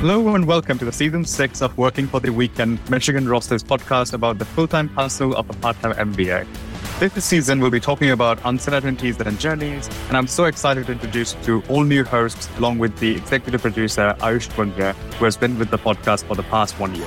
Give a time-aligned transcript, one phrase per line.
[0.00, 4.12] Hello and welcome to the season six of Working for the Weekend, Michigan Ross's podcast
[4.12, 6.67] about the full-time hustle of a part-time MBA.
[6.98, 11.34] This season, we'll be talking about uncertainties and journeys, and I'm so excited to introduce
[11.44, 15.78] two all-new hosts, along with the executive producer Ayush Punya, who has been with the
[15.78, 17.06] podcast for the past one year.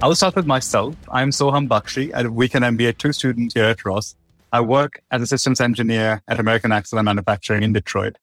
[0.00, 0.96] I'll start with myself.
[1.10, 4.16] I'm Soham Bakshi, a Weekend MBA 2 student here at Ross.
[4.50, 8.16] I work as a systems engineer at American Axle Manufacturing in Detroit.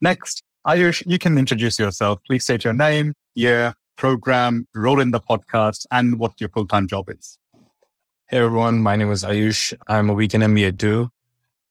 [0.00, 2.18] Next, Ayush, you can introduce yourself.
[2.26, 7.08] Please state your name, year, program, role in the podcast, and what your full-time job
[7.08, 7.38] is.
[8.28, 9.74] Hey everyone, my name is Ayush.
[9.86, 11.10] I'm a weekend MBA too.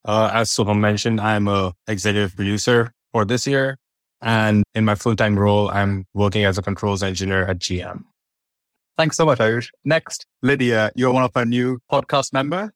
[0.05, 3.79] Uh, as Soham mentioned, I'm a executive producer for this year.
[4.21, 8.03] And in my full-time role, I'm working as a controls engineer at GM.
[8.99, 9.69] Thanks so much, Ayush.
[9.83, 12.71] Next, Lydia, you're one of our new podcast member.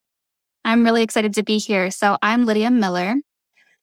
[0.66, 1.92] I'm really excited to be here.
[1.92, 3.18] So I'm Lydia Miller,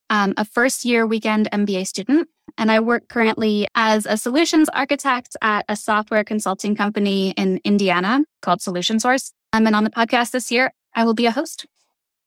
[0.09, 5.37] um, a first year weekend MBA student, and I work currently as a solutions architect
[5.41, 9.31] at a software consulting company in Indiana called Solution Source.
[9.55, 11.65] Um, and on the podcast this year, I will be a host.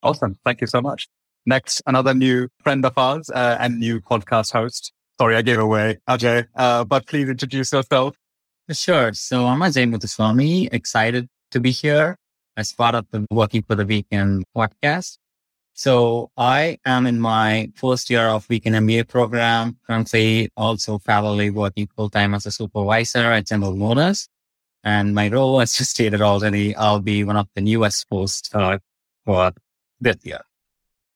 [0.02, 0.38] Awesome.
[0.46, 1.08] Thank you so much.
[1.44, 4.92] Next, another new friend of ours uh, and new podcast host.
[5.20, 8.16] Sorry, I gave away Ajay, uh, but please introduce yourself.
[8.70, 9.12] Sure.
[9.12, 12.16] So I'm Ajay Muthuswamy, excited to be here
[12.56, 15.18] as part of the Working for the Weekend podcast.
[15.74, 21.88] So I am in my first year of Weekend MBA program, currently also parallelly working
[21.94, 24.28] full time as a supervisor at General Motors.
[24.84, 28.78] And my role, as you stated already, I'll be one of the newest hosts uh,
[29.24, 29.52] for
[30.00, 30.40] this year.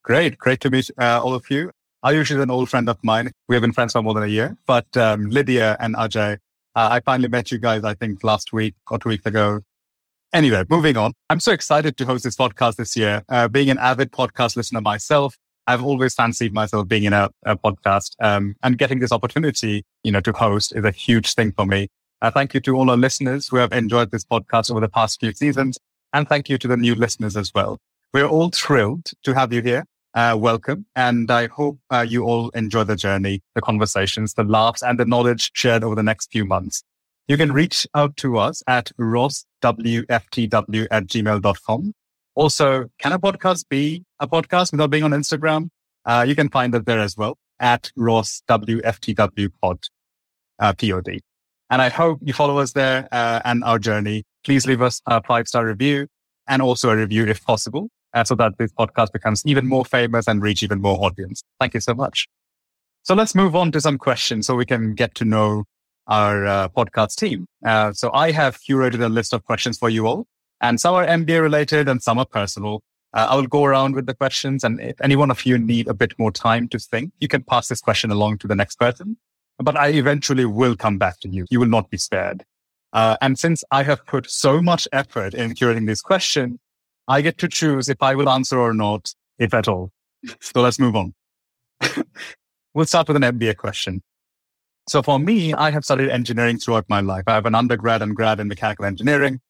[0.03, 0.37] Great.
[0.37, 1.71] Great to meet uh, all of you.
[2.05, 3.31] Ayush is an old friend of mine.
[3.49, 6.39] We have been friends for more than a year, but um, Lydia and Ajay,
[6.75, 9.61] uh, I finally met you guys, I think last week or two weeks ago.
[10.33, 11.13] Anyway, moving on.
[11.31, 13.23] I'm so excited to host this podcast this year.
[13.29, 15.37] Uh, being an avid podcast listener myself,
[15.69, 20.11] I've always fancied myself being in a, a podcast, um, and getting this opportunity, you
[20.11, 21.89] know, to host is a huge thing for me.
[22.23, 25.19] Uh, thank you to all our listeners who have enjoyed this podcast over the past
[25.19, 25.77] few seasons.
[26.13, 27.81] And thank you to the new listeners as well.
[28.15, 29.87] We're all thrilled to have you here.
[30.15, 30.87] Uh, welcome.
[30.95, 35.05] And I hope uh, you all enjoy the journey, the conversations, the laughs and the
[35.05, 36.85] knowledge shared over the next few months.
[37.27, 41.95] You can reach out to us at rosswftw at gmail.com.
[42.37, 45.71] Also, can a podcast be a podcast without being on Instagram?
[46.05, 49.79] Uh, you can find it there as well at rosswftw pod,
[50.61, 51.23] uh, pod.
[51.73, 54.25] And I hope you follow us there uh, and our journey.
[54.45, 56.07] Please leave us a five star review
[56.47, 60.29] and also a review if possible, uh, so that this podcast becomes even more famous
[60.29, 61.43] and reach even more audience.
[61.59, 62.29] Thank you so much.
[63.05, 65.65] So let's move on to some questions so we can get to know
[66.09, 67.47] our uh, podcast team.
[67.65, 70.27] Uh, so I have curated a list of questions for you all,
[70.61, 72.83] and some are MBA related and some are personal.
[73.15, 75.89] Uh, I will go around with the questions, and if any one of you need
[75.89, 78.79] a bit more time to think, you can pass this question along to the next
[78.79, 79.17] person
[79.63, 81.47] but I eventually will come back to you.
[81.51, 82.45] You will not be spared.
[82.93, 86.59] Uh, and since I have put so much effort in curating this question,
[87.09, 89.91] I get to choose if I will answer or not, if at all.
[90.41, 91.15] So let's move on.
[92.75, 94.03] we'll start with an MBA question.
[94.89, 97.25] So for me, I have studied engineering throughout my life.
[97.27, 99.41] I have an undergrad and grad in mechanical engineering.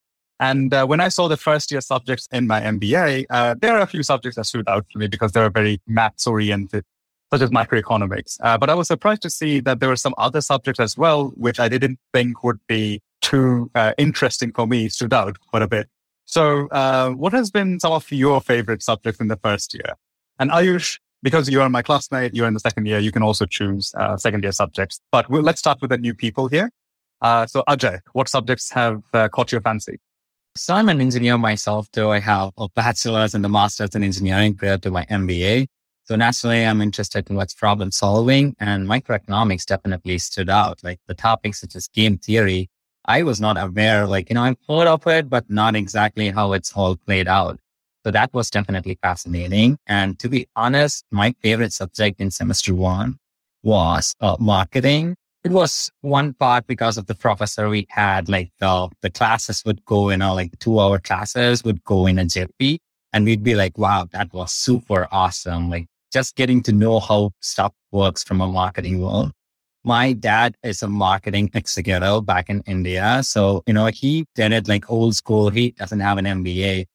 [0.40, 3.80] And uh, when I saw the first year subjects in my MBA, uh, there are
[3.80, 6.84] a few subjects that stood out to me because they were very maths oriented
[7.32, 8.37] such as macroeconomics.
[8.43, 11.28] Uh, but I was surprised to see that there were some other subjects as well,
[11.37, 15.69] which I didn't think would be too uh, interesting for me, stood out quite a
[15.69, 15.88] bit.
[16.26, 19.94] So, uh, what has been some of your favorite subjects in the first year?
[20.38, 23.47] And Ayush, because you are my classmate, you're in the second year, you can also
[23.47, 25.00] choose uh, second year subjects.
[25.10, 26.71] But we'll, let's start with the new people here.
[27.22, 29.98] Uh, so, Ajay, what subjects have uh, caught your fancy?
[30.54, 32.10] So I'm an engineer myself, too.
[32.10, 35.69] I have a bachelor's and a master's in engineering prior to my MBA.
[36.12, 40.78] So naturally, I'm interested in what's problem solving and microeconomics definitely stood out.
[40.84, 42.68] Like the topics such as game theory,
[43.06, 46.53] I was not aware, like, you know, I've heard of it, but not exactly how
[46.53, 47.59] it's all played out.
[48.04, 49.78] So that was definitely fascinating.
[49.86, 53.16] And to be honest, my favorite subject in semester one
[53.62, 55.16] was uh, marketing.
[55.44, 59.82] It was one part because of the professor we had, like the, the classes would
[59.86, 62.80] go in, a, like two hour classes would go in a jiffy
[63.15, 65.70] and we'd be like, wow, that was super awesome.
[65.70, 69.32] Like just getting to know how stuff works from a marketing world.
[69.84, 73.20] My dad is a marketing executive back in India.
[73.24, 75.50] So, you know, he did it like old school.
[75.50, 76.86] He doesn't have an MBA,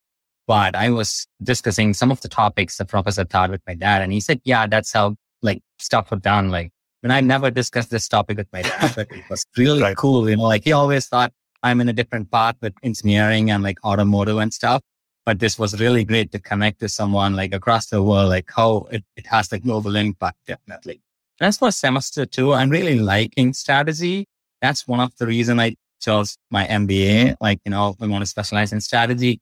[0.48, 4.02] but I was discussing some of the topics the professor taught with my dad.
[4.02, 6.50] And he said, yeah, that's how like stuff was done.
[6.50, 6.72] Like
[7.08, 10.30] mean, I never discussed this topic with my dad, but it was really cool.
[10.30, 13.78] You know, like he always thought I'm in a different path with engineering and like
[13.84, 14.82] automotive and stuff.
[15.28, 18.88] But this was really great to connect to someone like across the world, like how
[18.90, 21.02] it, it has the global impact, definitely.
[21.42, 24.26] As for semester two, I'm really liking strategy.
[24.62, 27.36] That's one of the reason I chose my MBA.
[27.42, 29.42] Like, you know, I want to specialize in strategy.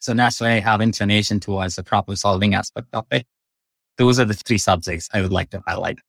[0.00, 3.24] So naturally I have inclination towards the problem solving aspect of it.
[3.96, 6.00] Those are the three subjects I would like to highlight.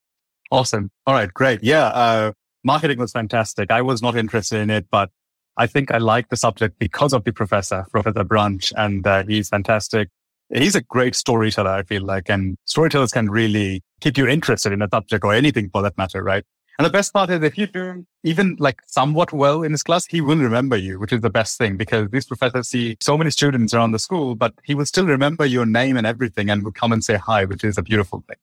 [0.52, 0.92] Awesome.
[1.08, 1.34] All right.
[1.34, 1.64] Great.
[1.64, 1.86] Yeah.
[1.86, 2.34] Uh,
[2.66, 3.72] marketing was fantastic.
[3.72, 5.12] I was not interested in it, but
[5.58, 9.50] I think I like the subject because of the professor, Professor Brunch, and uh, he's
[9.50, 10.10] fantastic.
[10.54, 14.82] He's a great storyteller, I feel like, and storytellers can really keep you interested in
[14.82, 16.44] a subject or anything for that matter, right?
[16.80, 20.06] And the best part is if you do even like somewhat well in his class,
[20.08, 23.30] he will remember you, which is the best thing because these professors see so many
[23.30, 26.72] students around the school, but he will still remember your name and everything and will
[26.72, 28.38] come and say hi, which is a beautiful thing.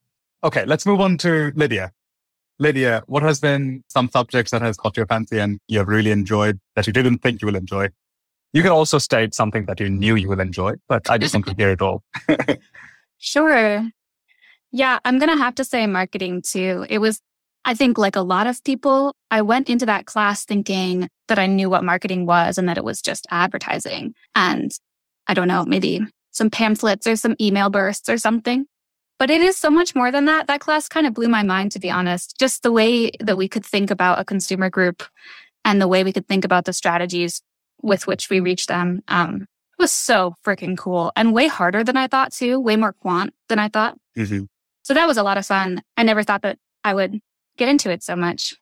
[0.45, 0.65] Okay.
[0.65, 1.93] Let's move on to Lydia.
[2.61, 6.11] Lydia, what has been some subjects that has caught your fancy and you have really
[6.11, 7.89] enjoyed that you didn't think you will enjoy?
[8.53, 11.47] You can also state something that you knew you will enjoy, but I just want
[11.47, 12.05] to hear it all.
[13.23, 13.87] Sure.
[14.73, 16.87] Yeah, I'm going to have to say marketing too.
[16.89, 17.21] It was,
[17.67, 21.47] I think, like a lot of people, I went into that class thinking that I
[21.47, 24.15] knew what marketing was and that it was just advertising.
[24.35, 24.73] And
[25.27, 28.65] I don't know, maybe some pamphlets or some email bursts or something.
[29.21, 30.47] But it is so much more than that.
[30.47, 32.39] That class kind of blew my mind, to be honest.
[32.39, 35.03] Just the way that we could think about a consumer group
[35.63, 37.43] and the way we could think about the strategies
[37.83, 39.03] with which we reach them.
[39.09, 39.47] Um,
[39.79, 43.59] was so freaking cool and way harder than I thought too, way more quant than
[43.59, 43.99] I thought.
[44.17, 44.45] Mm-hmm.
[44.85, 45.83] So that was a lot of fun.
[45.99, 47.21] I never thought that I would
[47.59, 48.55] get into it so much.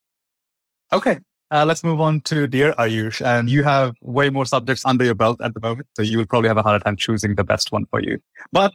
[0.93, 1.19] Okay.
[1.53, 3.25] Uh, let's move on to dear Ayush.
[3.25, 5.89] And you have way more subjects under your belt at the moment.
[5.95, 8.19] So you will probably have a harder time choosing the best one for you.
[8.53, 8.73] But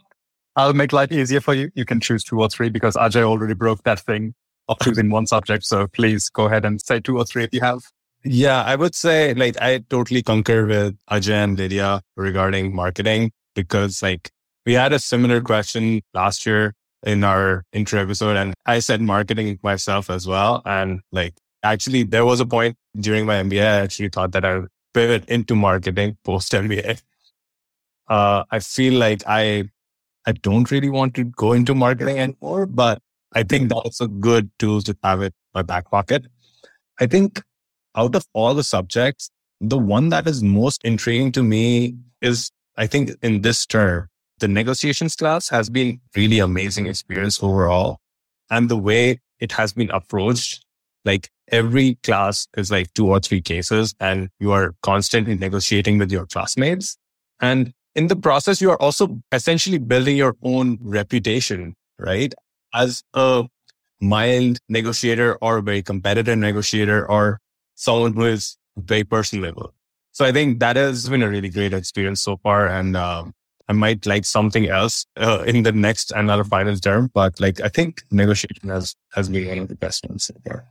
[0.56, 1.70] I'll make life easier for you.
[1.74, 4.34] You can choose two or three because Ajay already broke that thing
[4.68, 5.64] of choosing one subject.
[5.64, 7.80] So please go ahead and say two or three if you have.
[8.24, 14.02] Yeah, I would say like I totally concur with Ajay and Lydia regarding marketing because
[14.02, 14.30] like
[14.64, 16.74] we had a similar question last year
[17.04, 20.62] in our intro episode and I said marketing myself as well.
[20.64, 24.58] And like actually there was a point during my MBA, I actually thought that I
[24.58, 27.02] would pivot into marketing post MBA.
[28.08, 29.70] Uh, I feel like I
[30.26, 33.00] I don't really want to go into marketing anymore, but
[33.34, 36.26] I think that's a good tool to have it in my back pocket.
[37.00, 37.42] I think
[37.96, 39.30] out of all the subjects,
[39.60, 44.48] the one that is most intriguing to me is, I think in this term, the
[44.48, 47.98] negotiations class has been really amazing experience overall.
[48.50, 50.64] And the way it has been approached,
[51.04, 56.10] like every class is like two or three cases and you are constantly negotiating with
[56.10, 56.96] your classmates.
[57.40, 62.34] And in the process, you are also essentially building your own reputation, right?
[62.74, 63.44] As a
[64.00, 67.40] mild negotiator or a very competitive negotiator or
[67.74, 69.72] someone who is very personable.
[70.12, 72.68] So I think that has been a really great experience so far.
[72.68, 73.32] And um,
[73.68, 77.68] I might like something else uh, in the next another final term, but like I
[77.68, 80.66] think negotiation has, has been one of the best ones so far.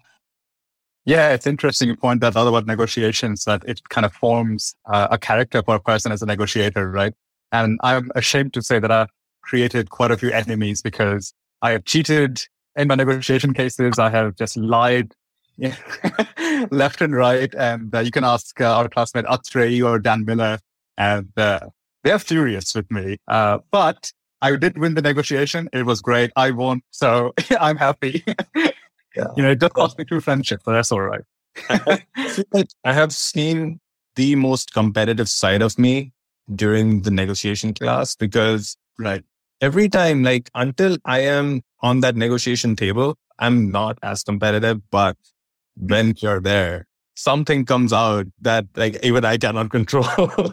[1.05, 5.07] Yeah, it's interesting you point that out about negotiations, that it kind of forms uh,
[5.11, 7.13] a character for a person as a negotiator, right?
[7.51, 9.09] And I'm ashamed to say that I've
[9.41, 12.41] created quite a few enemies because I have cheated
[12.77, 13.99] in my negotiation cases.
[13.99, 15.13] I have just lied
[16.71, 17.53] left and right.
[17.53, 20.59] And uh, you can ask uh, our classmate Atrey or Dan Miller,
[20.97, 21.59] and uh,
[22.03, 23.17] they're furious with me.
[23.27, 25.69] Uh, but I did win the negotiation.
[25.73, 26.31] It was great.
[26.35, 26.81] I won.
[26.91, 28.23] So I'm happy.
[29.15, 29.27] Yeah.
[29.35, 31.21] You know, it just cost me two friendships, but that's all right.
[31.69, 33.79] I have seen
[34.15, 36.13] the most competitive side of me
[36.53, 39.23] during the negotiation class because Right.
[39.61, 45.17] every time, like until I am on that negotiation table, I'm not as competitive, but
[45.75, 50.03] when you're there, something comes out that like even I cannot control.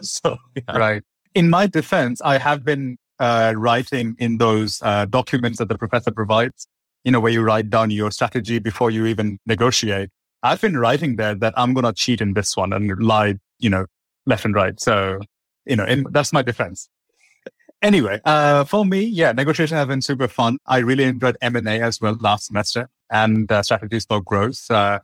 [0.01, 0.77] so yeah.
[0.77, 1.03] Right.
[1.35, 6.11] In my defense, I have been uh, writing in those uh, documents that the professor
[6.11, 6.67] provides,
[7.03, 10.09] you know, where you write down your strategy before you even negotiate.
[10.43, 13.69] I've been writing there that I'm going to cheat in this one and lie, you
[13.69, 13.85] know,
[14.25, 14.79] left and right.
[14.79, 15.19] So,
[15.65, 16.89] you know, in, that's my defense.
[17.81, 20.57] Anyway, uh, for me, yeah, negotiation has been super fun.
[20.67, 24.69] I really enjoyed M&A as well last semester and uh, strategies for growth.
[24.69, 24.99] Uh,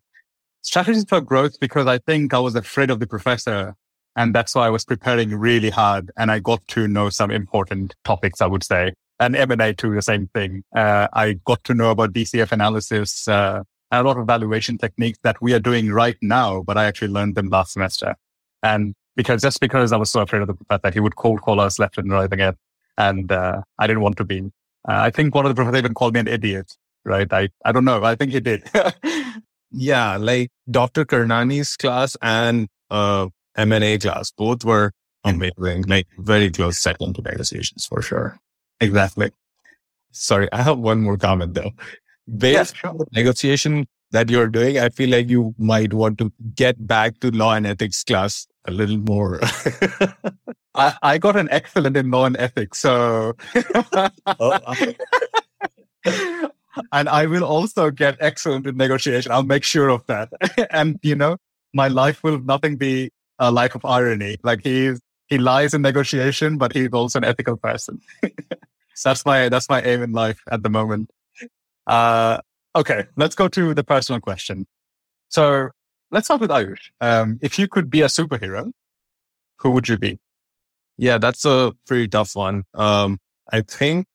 [0.62, 3.76] strategies for growth because I think I was afraid of the professor
[4.16, 7.96] and that's why I was preparing really hard and I got to know some important
[8.04, 8.94] topics, I would say.
[9.20, 10.64] And M&A too, the same thing.
[10.76, 15.18] Uh, I got to know about DCF analysis, uh, and a lot of valuation techniques
[15.24, 18.16] that we are doing right now, but I actually learned them last semester.
[18.62, 21.60] And because just because I was so afraid of the professor, he would cold call
[21.60, 22.56] us left and right again.
[22.98, 24.42] And, uh, I didn't want to be.
[24.88, 26.76] Uh, I think one of the professors even called me an idiot
[27.08, 27.32] right?
[27.32, 28.04] I, I don't know.
[28.04, 28.70] I think he did.
[29.72, 31.06] Yeah, like Dr.
[31.06, 34.94] Karnani's class and uh, M&A class, both were
[35.24, 38.40] amazing, like very close second to negotiations for sure.
[38.82, 39.32] Exactly.
[40.12, 41.72] Sorry, I have one more comment though.
[42.38, 42.90] Based sure.
[42.90, 47.20] on the negotiation that you're doing, I feel like you might want to get back
[47.20, 49.40] to law and ethics class a little more.
[50.76, 52.80] I, I got an excellent in law and ethics.
[52.80, 53.34] So,
[54.40, 54.60] Oh,
[56.92, 59.32] and I will also get excellent in negotiation.
[59.32, 60.30] I'll make sure of that.
[60.70, 61.38] and, you know,
[61.74, 64.38] my life will nothing be a life of irony.
[64.44, 68.02] Like he's, he lies in negotiation, but he's also an ethical person.
[68.24, 68.30] so
[69.10, 71.12] that's my, that's my aim in life at the moment.
[71.86, 72.40] Uh,
[72.76, 73.06] okay.
[73.16, 74.68] Let's go to the personal question.
[75.30, 75.70] So
[76.12, 76.90] let's start with Ayush.
[77.02, 78.72] Um, if you could be a superhero,
[79.60, 80.20] who would you be?
[80.98, 82.64] yeah, that's a pretty tough one.
[82.74, 83.20] Um,
[83.52, 84.08] I think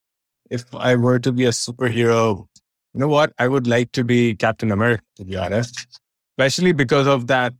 [0.50, 2.46] if I were to be a superhero,
[2.92, 3.32] you know what?
[3.38, 6.00] I would like to be Captain America, to be honest,
[6.32, 7.54] especially because of that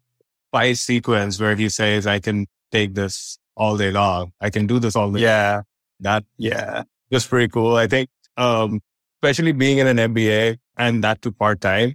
[0.50, 4.32] fight sequence where he says, I can take this all day long.
[4.40, 5.21] I can do this all day.
[5.21, 5.62] Yeah.
[6.00, 6.82] That Yeah.
[7.11, 7.76] was pretty cool.
[7.76, 8.80] I think, um,
[9.23, 11.94] especially being in an MBA and that too part time,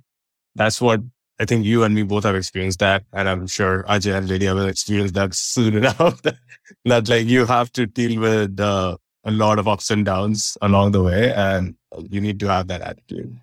[0.55, 1.01] that's what
[1.39, 3.03] I think you and me both have experienced that.
[3.13, 6.21] And I'm sure Ajay and Lydia will experience that soon enough.
[6.23, 6.37] that,
[6.85, 10.91] that like you have to deal with uh, a lot of ups and downs along
[10.93, 11.75] the way and
[12.09, 13.39] you need to have that attitude.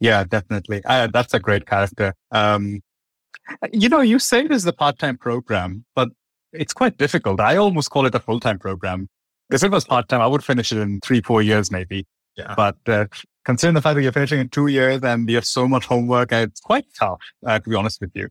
[0.00, 0.82] Yeah, definitely.
[0.84, 2.14] Uh, that's a great character.
[2.32, 2.80] Um,
[3.72, 6.08] you know, you say this is a part-time program, but
[6.52, 7.40] it's quite difficult.
[7.40, 9.08] I almost call it a full-time program.
[9.48, 12.06] Because if it was part-time, I would finish it in three, four years maybe.
[12.36, 12.54] Yeah.
[12.56, 13.06] But uh,
[13.44, 16.32] considering the fact that you're finishing in two years and you have so much homework,
[16.32, 18.28] uh, it's quite tough, uh, to be honest with you.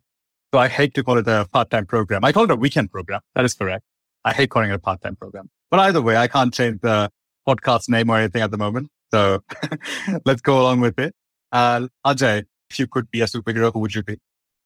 [0.53, 2.23] So I hate to call it a part-time program.
[2.23, 3.21] I call it a weekend program.
[3.35, 3.83] That is correct.
[4.25, 5.49] I hate calling it a part-time program.
[5.69, 7.11] But either way, I can't change the
[7.47, 8.89] podcast name or anything at the moment.
[9.11, 9.43] So
[10.25, 11.13] let's go along with it.
[11.51, 14.17] Uh, Ajay, if you could be a superhero, who would you be?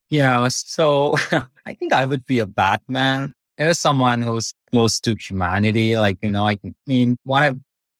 [0.09, 0.47] Yeah.
[0.49, 1.15] So
[1.65, 3.33] I think I would be a Batman.
[3.57, 5.97] There's someone who's close to humanity.
[5.97, 6.57] Like, you know, I
[6.87, 7.51] mean, what I,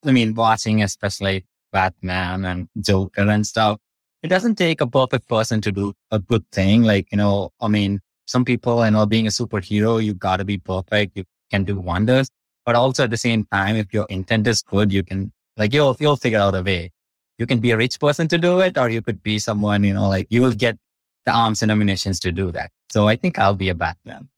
[0.06, 3.78] I mean, watching especially Batman and Joker and stuff,
[4.24, 6.84] it doesn't take a perfect person to do a good thing.
[6.84, 10.58] Like, you know, I mean, some people, you know, being a superhero, you gotta be
[10.58, 11.18] perfect.
[11.18, 12.30] You can do wonders.
[12.66, 15.98] But also at the same time, if your intent is good, you can, like, you'll,
[16.00, 16.92] you'll figure out a way.
[17.38, 19.94] You can be a rich person to do it, or you could be someone, you
[19.94, 20.78] know, like you will get
[21.26, 22.72] the arms and ammunitions to do that.
[22.92, 24.30] So I think I'll be a Batman.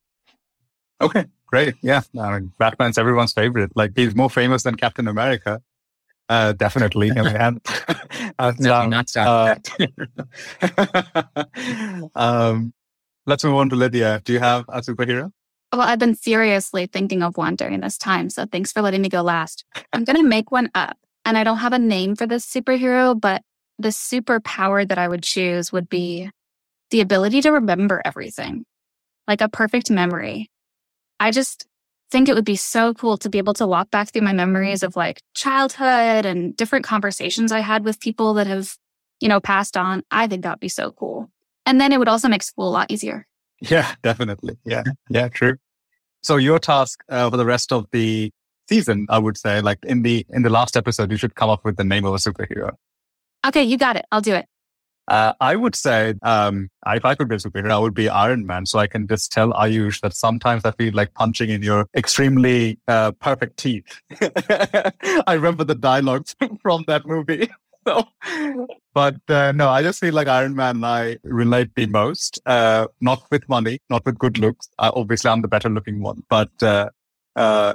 [1.00, 1.74] Okay, great.
[1.82, 2.02] Yeah.
[2.18, 3.72] I mean, Batman's everyone's favorite.
[3.74, 5.62] Like he's more famous than Captain America.
[6.28, 7.10] Uh, definitely.
[7.10, 7.60] I mean, and,
[8.38, 9.86] and, No, um, not start uh,
[12.14, 12.72] um,
[13.26, 14.20] let's move on to Lydia.
[14.24, 15.32] Do you have a superhero?
[15.72, 19.08] Well, I've been seriously thinking of one during this time, so thanks for letting me
[19.08, 19.64] go last.
[19.92, 23.20] I'm going to make one up, and I don't have a name for this superhero,
[23.20, 23.42] but
[23.78, 26.30] the superpower that I would choose would be
[26.90, 28.64] the ability to remember everything,
[29.26, 30.48] like a perfect memory.
[31.20, 31.66] I just
[32.10, 34.82] think it would be so cool to be able to walk back through my memories
[34.82, 38.76] of like childhood and different conversations I had with people that have,
[39.20, 40.02] you know, passed on.
[40.10, 41.30] I think that'd be so cool.
[41.64, 43.26] And then it would also make school a lot easier.
[43.60, 44.56] Yeah, definitely.
[44.64, 44.84] Yeah.
[45.10, 45.56] Yeah, true.
[46.22, 48.30] So your task uh, for the rest of the
[48.68, 51.64] season, I would say, like in the in the last episode, you should come up
[51.64, 52.72] with the name of a superhero.
[53.46, 54.04] Okay, you got it.
[54.10, 54.46] I'll do it.
[55.08, 58.46] Uh, I would say, um, if I could be a superhero, I would be Iron
[58.46, 58.66] Man.
[58.66, 62.78] So I can just tell Ayush that sometimes I feel like punching in your extremely
[62.88, 64.00] uh, perfect teeth.
[64.20, 67.48] I remember the dialogues from that movie.
[67.86, 68.04] So,
[68.94, 72.40] but uh, no, I just feel like Iron Man and I relate the most.
[72.44, 74.68] Uh, not with money, not with good looks.
[74.76, 76.90] Uh, obviously, I'm the better looking one, but uh,
[77.36, 77.74] uh,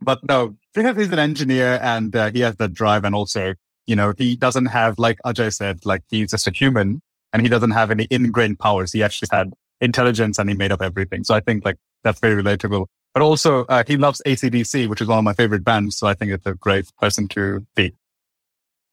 [0.00, 3.54] but no, because he's an engineer and uh, he has the drive, and also
[3.90, 7.48] you know, he doesn't have, like Ajay said, like he's just a human and he
[7.48, 8.92] doesn't have any ingrained powers.
[8.92, 11.24] He actually had intelligence and he made up everything.
[11.24, 12.86] So I think like that's very relatable.
[13.14, 15.98] But also, uh, he loves AC/DC, which is one of my favorite bands.
[15.98, 17.92] So I think it's a great person to be.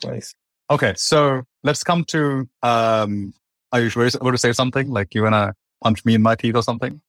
[0.04, 0.34] Nice.
[0.72, 0.96] Okay.
[0.98, 3.36] So let's come to, um,
[3.72, 4.89] are you sure you want to say something?
[4.89, 7.01] Like you want to punch me in my teeth or something?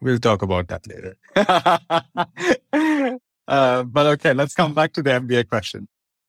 [0.00, 1.16] We'll talk about that later.
[3.46, 5.86] uh, but okay, let's come back to the MBA question.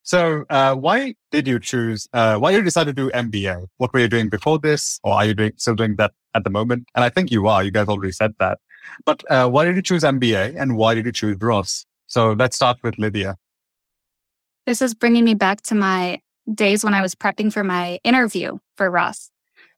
[0.08, 3.68] So, uh, why did you choose, uh, why did you decide to do MBA?
[3.76, 5.02] What were you doing before this?
[5.04, 6.88] Or are you doing, still doing that at the moment?
[6.96, 7.62] And I think you are.
[7.62, 8.60] You guys already said that.
[9.06, 11.86] But, uh, why did you choose MBA and why did you choose Ross?
[12.08, 13.36] So let's start with Lydia.
[14.66, 16.22] This is bringing me back to my
[16.54, 19.30] days when I was prepping for my interview for Ross.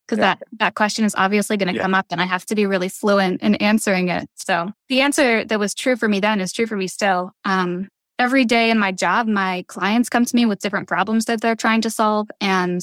[0.06, 0.36] Because Yeah.
[0.36, 1.82] that, that question is obviously going to Yeah.
[1.82, 4.30] come up and I have to be really fluent in answering it.
[4.36, 7.32] So the answer that was true for me then is true for me still.
[7.46, 7.88] Um,
[8.20, 11.56] every day in my job, my clients come to me with different problems that they're
[11.56, 12.82] trying to solve and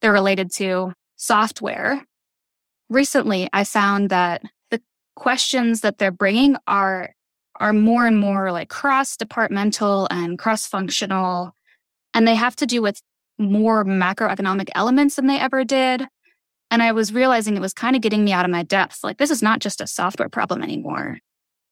[0.00, 2.04] they're related to software.
[2.88, 4.82] Recently, I found that the
[5.14, 7.14] questions that they're bringing are
[7.60, 11.54] are more and more like cross departmental and cross functional
[12.14, 13.00] and they have to do with
[13.38, 16.06] more macroeconomic elements than they ever did.
[16.70, 19.04] And I was realizing it was kind of getting me out of my depth.
[19.04, 21.18] Like, this is not just a software problem anymore.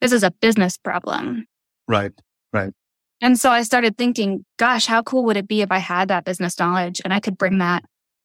[0.01, 1.47] This is a business problem.
[1.89, 2.13] Right.
[2.53, 2.73] Right.
[3.21, 6.25] And so I started thinking, gosh, how cool would it be if I had that
[6.25, 7.85] business knowledge and I could bring that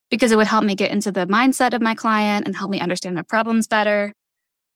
[0.09, 2.79] because it would help me get into the mindset of my client and help me
[2.79, 4.13] understand their problems better.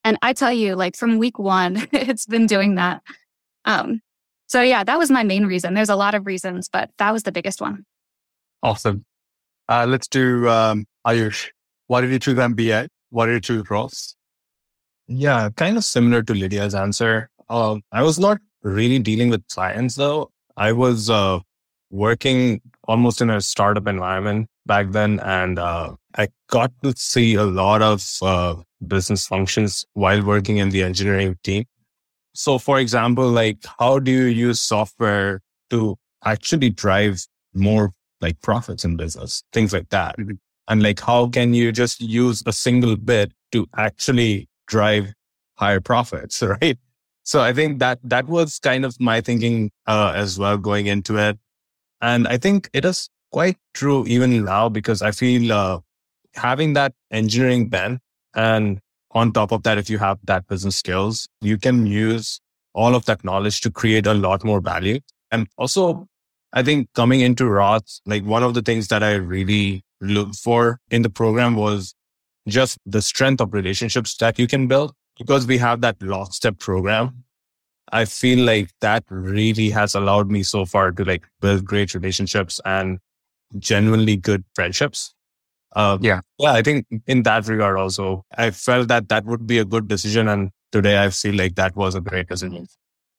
[0.04, 3.02] And I tell you, like from week one, it's been doing that.
[3.66, 4.02] Um,
[4.48, 5.74] so yeah, that was my main reason.
[5.74, 7.86] There's a lot of reasons, but that was the biggest one.
[8.64, 9.06] Awesome.
[9.70, 11.50] Uh, let's do um, Ayush.
[11.88, 12.88] Why did you choose MBA?
[13.12, 14.16] Why did you choose Ross?
[15.08, 17.30] Yeah, kind of similar to Lydia's answer.
[17.50, 20.32] Um, I was not really dealing with clients though.
[20.58, 21.40] I was uh,
[21.90, 27.46] working almost in a startup environment back then, and uh, I got to see a
[27.46, 31.66] lot of uh, business functions while working in the engineering team.
[32.34, 38.84] So, for example, like how do you use software to actually drive more like profits
[38.84, 40.18] in business, things like that.
[40.18, 40.34] Mm-hmm.
[40.68, 45.14] And like, how can you just use a single bit to actually drive
[45.56, 46.78] higher profits, right?
[47.30, 51.16] So I think that that was kind of my thinking uh, as well going into
[51.18, 51.38] it.
[52.02, 55.80] And I think it is quite true even now because I feel uh,
[56.34, 58.00] having that engineering bent
[58.34, 58.80] and
[59.12, 62.42] on top of that, if you have that business skills, you can use
[62.74, 65.00] all of that knowledge to create a lot more value.
[65.30, 66.08] And also
[66.52, 70.80] I think coming into Ross, like one of the things that I really looked for
[70.90, 71.94] in the program was
[72.48, 77.24] just the strength of relationships that you can build because we have that lockstep program.
[77.92, 82.60] I feel like that really has allowed me so far to like build great relationships
[82.66, 83.00] and
[83.58, 85.14] genuinely good friendships.
[85.76, 86.22] Uh, Yeah.
[86.38, 86.54] Yeah.
[86.54, 90.28] I think in that regard also, I felt that that would be a good decision.
[90.28, 92.68] And today I feel like that was a great decision.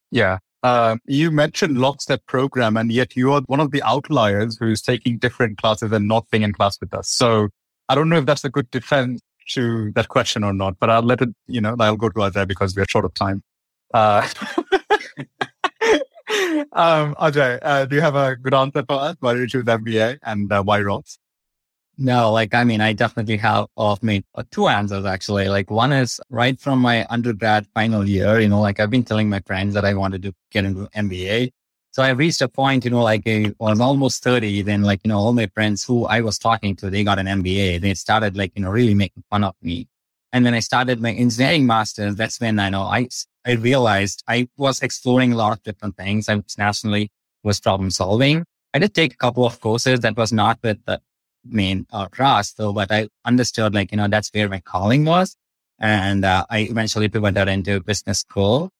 [0.09, 0.39] Yeah.
[0.63, 5.17] Uh, you mentioned lockstep program, and yet you are one of the outliers who's taking
[5.17, 7.09] different classes and not being in class with us.
[7.09, 7.49] So
[7.89, 11.01] I don't know if that's a good defense to that question or not, but I'll
[11.01, 13.43] let it, you know, I'll go to Ajay because we're short of time.
[13.93, 14.27] Uh,
[16.73, 19.15] um, Ajay, uh, do you have a good answer for us?
[19.19, 21.17] Why did you choose MBA and uh, why Ross?
[21.97, 25.49] No, like, I mean, I definitely have of me uh, two answers actually.
[25.49, 29.29] Like one is right from my undergrad final year, you know, like I've been telling
[29.29, 31.51] my friends that I wanted to get into MBA.
[31.91, 34.61] So I reached a point, you know, like I was almost 30.
[34.61, 37.27] Then like, you know, all my friends who I was talking to, they got an
[37.27, 37.81] MBA.
[37.81, 39.87] They started like, you know, really making fun of me.
[40.31, 43.09] And when I started my engineering master's, that's when I know I,
[43.45, 46.29] I realized I was exploring a lot of different things.
[46.29, 47.11] I was nationally
[47.43, 48.45] was problem solving.
[48.73, 51.01] I did take a couple of courses that was not with the
[51.43, 55.35] main uh, Ross though, but I understood like, you know, that's where my calling was.
[55.79, 58.71] And uh, I eventually pivoted into business school.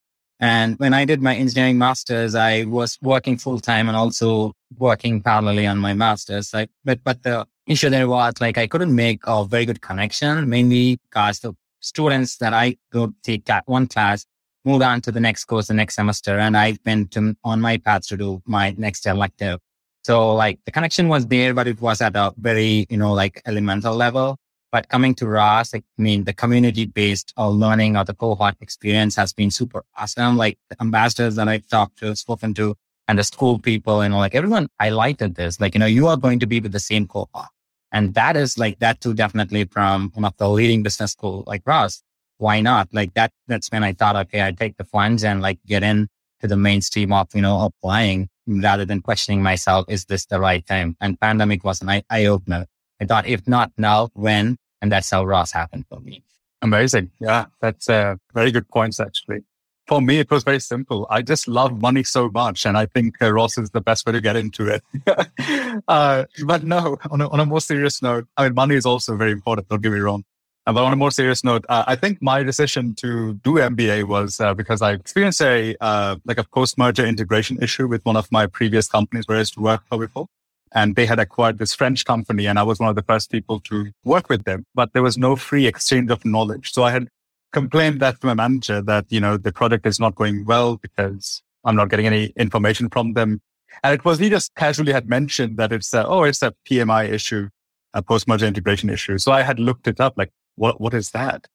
[0.41, 5.21] And when I did my engineering masters, I was working full time and also working
[5.21, 6.51] parallelly on my masters.
[6.51, 10.49] Like, but, but the issue there was like, I couldn't make a very good connection,
[10.49, 14.25] mainly because the students that I go take that one class
[14.65, 16.39] moved on to the next course the next semester.
[16.39, 19.59] And I went to, on my path to do my next elective.
[20.03, 23.43] So like the connection was there, but it was at a very, you know, like
[23.45, 24.37] elemental level.
[24.71, 29.15] But coming to Ross, I mean, the community based uh, learning or the cohort experience
[29.17, 30.37] has been super awesome.
[30.37, 32.75] Like the ambassadors that I've talked to, spoken to,
[33.07, 36.15] and the school people, you know, like everyone highlighted this, like, you know, you are
[36.15, 37.49] going to be with the same cohort.
[37.91, 41.63] And that is like that too, definitely from one of the leading business school like
[41.65, 42.01] Ross.
[42.37, 42.87] Why not?
[42.93, 46.07] Like that, that's when I thought, okay, I take the funds and like get in
[46.39, 50.65] to the mainstream of, you know, applying rather than questioning myself, is this the right
[50.65, 50.95] time?
[51.01, 52.65] And pandemic was an eye opener.
[53.01, 54.57] I thought, if not now, when?
[54.81, 56.23] And that's how Ross happened for me.
[56.61, 57.09] Amazing.
[57.19, 59.39] Yeah, that's uh, very good points, actually.
[59.87, 61.07] For me, it was very simple.
[61.09, 62.65] I just love money so much.
[62.65, 64.83] And I think uh, Ross is the best way to get into it.
[65.87, 69.17] uh, but no, on a, on a more serious note, I mean, money is also
[69.17, 69.67] very important.
[69.67, 70.23] Don't get me wrong.
[70.67, 74.07] Uh, but on a more serious note, uh, I think my decision to do MBA
[74.07, 78.31] was uh, because I experienced a uh, like a post-merger integration issue with one of
[78.31, 80.27] my previous companies where I used to work for before,
[80.73, 83.59] and they had acquired this French company, and I was one of the first people
[83.61, 84.65] to work with them.
[84.73, 87.07] But there was no free exchange of knowledge, so I had
[87.51, 91.41] complained that to my manager that you know the project is not going well because
[91.65, 93.41] I'm not getting any information from them.
[93.83, 97.09] And it was he just casually had mentioned that it's a, oh it's a PMI
[97.09, 97.49] issue,
[97.93, 99.17] a post-merger integration issue.
[99.17, 101.47] So I had looked it up like what, what is that?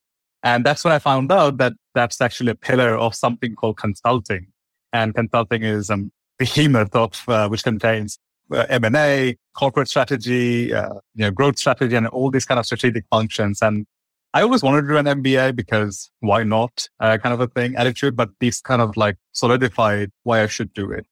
[0.42, 4.46] And that's when I found out that that's actually a pillar of something called consulting.
[4.92, 5.98] And consulting is a
[6.38, 8.18] behemoth of uh, which contains
[8.52, 13.04] uh, M&A, corporate strategy, uh, you know, growth strategy, and all these kind of strategic
[13.10, 13.62] functions.
[13.62, 13.86] And
[14.34, 17.74] I always wanted to do an MBA because why not, uh, kind of a thing,
[17.76, 18.16] attitude.
[18.16, 21.06] But these kind of like solidified why I should do it.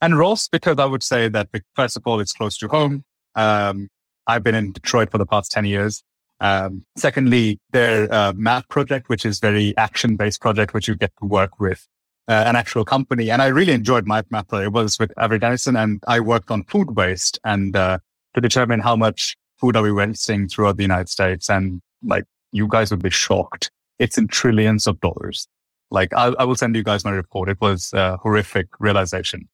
[0.00, 3.04] And Ross, because I would say that first of all, it's close to home.
[3.34, 3.88] Um,
[4.26, 6.02] I've been in Detroit for the past 10 years.
[6.40, 11.12] Um, secondly, their uh, MAP project, which is very action based project, which you get
[11.20, 11.86] to work with
[12.28, 13.30] uh, an actual company.
[13.30, 14.64] And I really enjoyed my project.
[14.64, 17.98] It was with Avery Dennison and I worked on food waste and, uh,
[18.34, 21.50] to determine how much food are we wasting throughout the United States.
[21.50, 23.70] And like, you guys would be shocked.
[23.98, 25.46] It's in trillions of dollars.
[25.90, 27.48] Like, I, I will send you guys my report.
[27.48, 29.48] It was a horrific realization.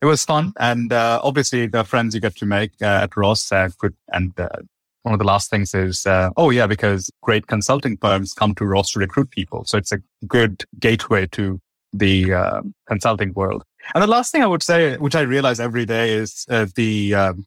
[0.00, 0.52] It was fun.
[0.58, 4.48] And, uh, obviously the friends you get to make, uh, at Ross, could, and, uh,
[5.02, 8.64] one of the last things is, uh, oh yeah, because great consulting firms come to
[8.64, 9.64] Ross to recruit people.
[9.64, 11.60] So it's a good gateway to
[11.92, 13.64] the uh, consulting world.
[13.94, 17.14] And the last thing I would say, which I realize every day, is uh, the
[17.14, 17.46] um,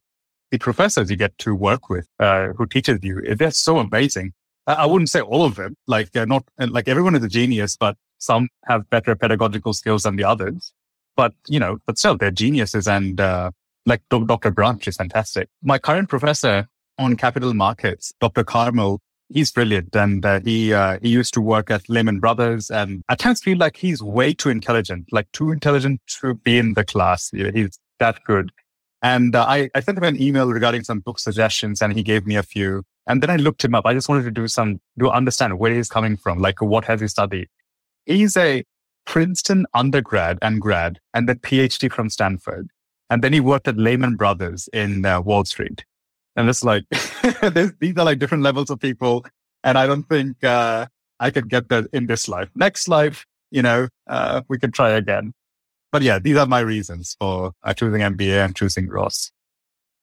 [0.50, 3.20] the professors you get to work with uh, who teaches you.
[3.34, 4.32] They're so amazing.
[4.66, 7.96] I wouldn't say all of them, like they're not like everyone is a genius, but
[8.18, 10.72] some have better pedagogical skills than the others.
[11.16, 12.88] But you know, but still, they're geniuses.
[12.88, 13.52] And uh,
[13.86, 14.50] like Dr.
[14.50, 15.48] Branch is fantastic.
[15.62, 18.42] My current professor on capital markets, Dr.
[18.42, 23.02] Carmel, he's brilliant and uh, he uh, he used to work at Lehman Brothers and
[23.08, 26.84] at times feel like he's way too intelligent, like too intelligent to be in the
[26.84, 27.30] class.
[27.30, 28.52] He's that good.
[29.02, 32.26] And uh, I, I sent him an email regarding some book suggestions and he gave
[32.26, 32.82] me a few.
[33.06, 33.86] And then I looked him up.
[33.86, 36.40] I just wanted to do some, to understand where he's coming from.
[36.40, 37.48] Like what has he studied?
[38.04, 38.64] He's a
[39.04, 42.70] Princeton undergrad and grad and then PhD from Stanford.
[43.08, 45.84] And then he worked at Lehman Brothers in uh, Wall Street.
[46.36, 46.84] And it's like,
[47.80, 49.24] these are like different levels of people.
[49.64, 50.86] And I don't think, uh,
[51.18, 52.50] I could get that in this life.
[52.54, 55.32] Next life, you know, uh, we could try again.
[55.92, 59.32] But yeah, these are my reasons for uh, choosing MBA and choosing Ross.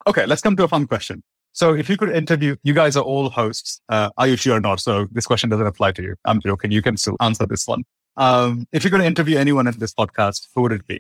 [0.08, 0.26] Okay.
[0.26, 1.22] Let's come to a fun question.
[1.54, 3.80] So if you could interview, you guys are all hosts.
[3.88, 4.80] Uh, are you sure or not?
[4.80, 6.16] So this question doesn't apply to you.
[6.26, 6.72] I'm joking.
[6.72, 7.84] You can still answer this one.
[8.18, 11.00] Um, if you're going to interview anyone in this podcast, who would it be?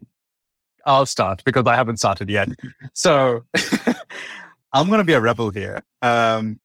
[0.86, 2.50] I'll start because I haven't started yet.
[2.94, 3.46] So
[4.74, 5.84] I'm going to be a rebel here.
[6.02, 6.60] Um,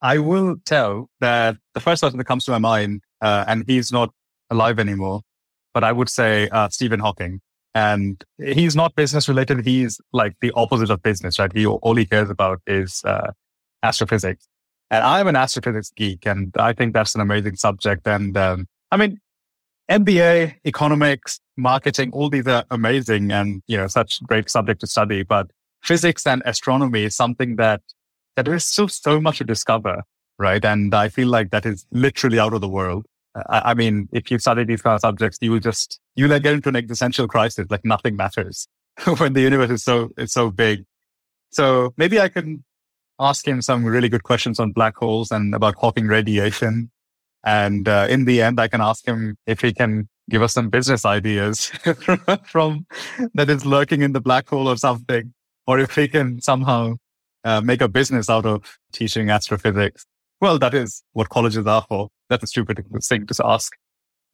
[0.00, 3.92] I will tell that the first person that comes to my mind, uh, and he's
[3.92, 4.12] not
[4.50, 5.22] alive anymore,
[5.74, 7.40] but I would say uh, Stephen Hawking.
[7.74, 9.64] And he's not business related.
[9.64, 11.52] He's like the opposite of business, right?
[11.52, 13.32] He all he cares about is uh,
[13.82, 14.48] astrophysics.
[14.90, 18.08] And I'm an astrophysics geek, and I think that's an amazing subject.
[18.08, 19.20] And um, I mean,
[19.90, 25.22] MBA, economics, marketing, all these are amazing and you know such great subject to study.
[25.22, 25.50] But
[25.82, 27.80] physics and astronomy is something that,
[28.36, 30.02] that there is still so much to discover,
[30.38, 30.64] right?
[30.64, 33.06] And I feel like that is literally out of the world.
[33.34, 36.38] I, I mean, if you study these kind of subjects, you will just, you will
[36.40, 38.68] get into an existential crisis, like nothing matters
[39.18, 40.84] when the universe is so, it's so big.
[41.50, 42.64] So maybe I can
[43.20, 46.90] ask him some really good questions on black holes and about Hawking radiation.
[47.44, 50.68] And uh, in the end, I can ask him if he can give us some
[50.68, 51.66] business ideas
[52.44, 52.86] from
[53.34, 55.32] that is lurking in the black hole or something
[55.68, 56.94] or if we can somehow
[57.44, 60.06] uh, make a business out of teaching astrophysics.
[60.40, 62.08] Well, that is what colleges are for.
[62.30, 63.72] That's a stupid thing to ask.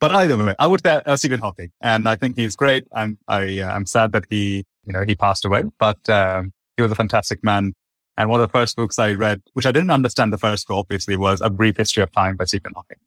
[0.01, 2.87] But either way, I would say uh, Stephen Hawking, and I think he's great.
[2.92, 6.83] I'm I, uh, I'm sad that he you know he passed away, but um, he
[6.83, 7.75] was a fantastic man.
[8.16, 10.79] And one of the first books I read, which I didn't understand the first book,
[10.79, 12.99] obviously, was A Brief History of Time by Stephen Hawking.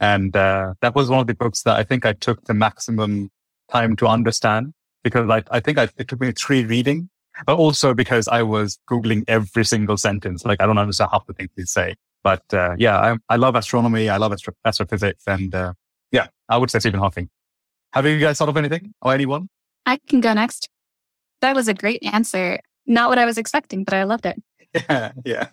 [0.00, 3.30] And uh, that was one of the books that I think I took the maximum
[3.68, 7.08] time to understand because I, I think I, it took me three reading
[7.44, 10.44] but also because I was Googling every single sentence.
[10.44, 11.94] Like I don't understand half the things they say.
[12.22, 14.08] But uh, yeah, I, I, love astronomy.
[14.08, 15.22] I love astro- astrophysics.
[15.26, 15.74] And uh,
[16.10, 17.28] yeah, I would say Stephen Hawking.
[17.92, 19.48] Have you guys thought of anything or anyone?
[19.84, 20.68] I can go next.
[21.40, 22.58] That was a great answer.
[22.86, 24.42] Not what I was expecting, but I loved it.
[24.74, 25.48] Yeah, yeah.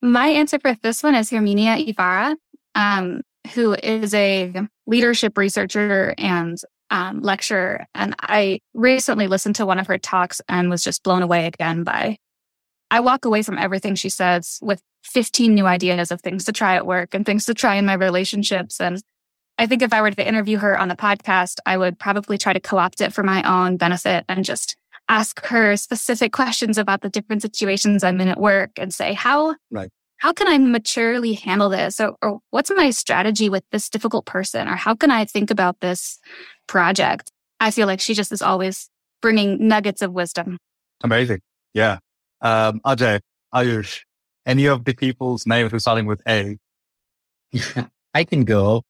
[0.00, 2.36] My answer for this one is Herminia Ibarra,
[2.74, 3.22] um,
[3.54, 4.52] who is a
[4.86, 6.58] leadership researcher and
[6.92, 7.86] um, lecturer.
[7.94, 11.82] And I recently listened to one of her talks and was just blown away again
[11.82, 12.18] by.
[12.90, 16.76] I walk away from everything she says with 15 new ideas of things to try
[16.76, 18.78] at work and things to try in my relationships.
[18.78, 19.02] And
[19.56, 22.52] I think if I were to interview her on the podcast, I would probably try
[22.52, 24.76] to co opt it for my own benefit and just
[25.08, 29.56] ask her specific questions about the different situations I'm in at work and say, how
[29.70, 29.90] right
[30.22, 31.98] how can I maturely handle this?
[31.98, 34.68] Or, or what's my strategy with this difficult person?
[34.68, 36.20] Or how can I think about this
[36.72, 37.30] project?
[37.60, 38.88] I feel like she just is always
[39.20, 40.56] bringing nuggets of wisdom.
[41.04, 41.40] Amazing.
[41.74, 41.98] Yeah.
[42.40, 43.20] Um, Ajay,
[43.54, 44.00] Ayush,
[44.46, 46.56] any of the people's names who starting with A?
[48.14, 48.82] I can go.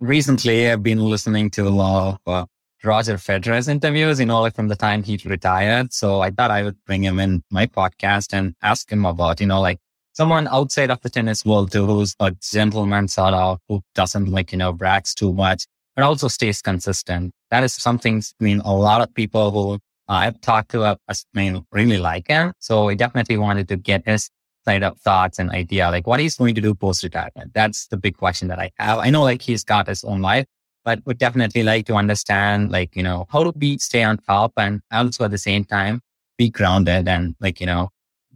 [0.00, 2.46] Recently, I've been listening to a lot of uh,
[2.84, 5.94] Roger Federer's interviews, you know, like from the time he retired.
[5.94, 9.46] So I thought I would bring him in my podcast and ask him about, you
[9.46, 9.78] know, like
[10.12, 14.52] someone outside of the tennis world too, who's a gentleman sort of, who doesn't like,
[14.52, 15.66] you know, brags too much,
[15.98, 17.32] but also stays consistent.
[17.50, 19.74] That is something, I mean, a lot of people who
[20.08, 22.52] uh, I've talked to, uh, I mean, really like him.
[22.60, 24.30] So I definitely wanted to get his
[24.64, 27.52] side of thoughts and idea, like what he's going to do post retirement.
[27.52, 29.00] That's the big question that I have.
[29.00, 30.46] I know like he's got his own life,
[30.84, 34.52] but would definitely like to understand, like, you know, how to be, stay on top
[34.56, 36.00] and also at the same time
[36.36, 37.88] be grounded and like, you know,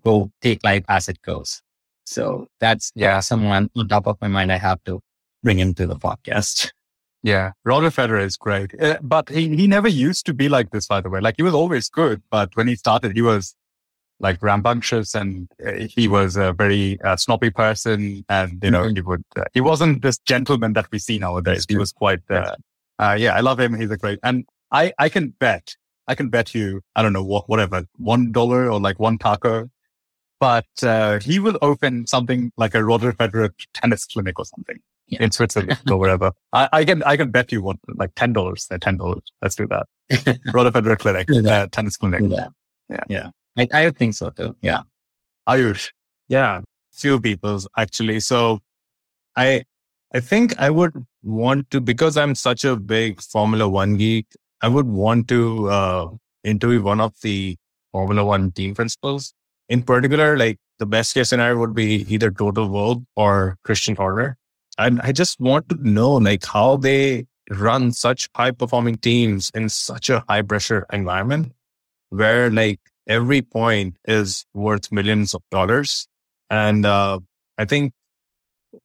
[0.02, 1.62] go take life as it goes.
[2.06, 4.50] So that's, yeah, someone on top of my mind.
[4.50, 5.00] I have to
[5.44, 6.72] bring him to the podcast.
[7.22, 10.88] Yeah, Roger Federer is great, uh, but he he never used to be like this.
[10.88, 13.54] By the way, like he was always good, but when he started, he was
[14.18, 18.96] like rambunctious and uh, he was a very uh, snobby person, and you know mm-hmm.
[18.96, 21.64] he would uh, he wasn't this gentleman that we see nowadays.
[21.68, 22.56] He was quite uh,
[22.98, 23.78] uh, yeah, I love him.
[23.78, 25.76] He's a great, and I I can bet
[26.08, 29.70] I can bet you I don't know what whatever one dollar or like one taco
[30.40, 34.80] but uh, he will open something like a Roger Federer tennis clinic or something
[35.12, 35.22] yeah.
[35.22, 36.32] in Switzerland or wherever.
[36.52, 38.66] I, I, can I can bet you one like ten dollars.
[38.70, 39.22] Uh, ten dollars.
[39.40, 39.86] Let's do that.
[40.52, 42.22] Roger Federer clinic, uh, tennis clinic.
[42.26, 42.48] Yeah,
[42.88, 43.30] yeah, yeah.
[43.56, 44.56] I, I think so too.
[44.62, 44.82] Yeah.
[45.48, 45.90] Ayush.
[46.28, 46.60] Yeah,
[46.92, 48.20] few people actually.
[48.20, 48.60] So
[49.36, 49.64] I
[50.14, 54.26] I think I would want to because I'm such a big Formula One geek.
[54.62, 56.08] I would want to uh,
[56.44, 57.56] interview one of the
[57.92, 59.34] Formula One team principals
[59.68, 64.36] in particular, like the best case scenario would be either Toto Wolff or Christian Horner.
[64.82, 69.68] And I just want to know like how they run such high performing teams in
[69.68, 71.52] such a high pressure environment
[72.10, 76.08] where like every point is worth millions of dollars.
[76.50, 77.20] And uh,
[77.58, 77.92] I think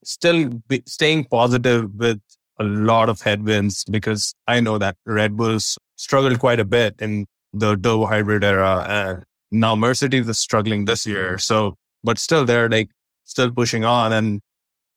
[0.03, 2.21] still staying positive with
[2.59, 7.25] a lot of headwinds because I know that Red Bulls struggled quite a bit in
[7.53, 11.37] the turbo hybrid era and now Mercedes is struggling this year.
[11.37, 12.89] So, but still they're like
[13.25, 14.41] still pushing on and